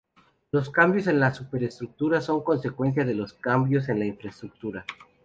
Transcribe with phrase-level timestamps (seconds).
[0.51, 4.83] Los cambios en la superestructura son consecuencia de los cambios en la infraestructura.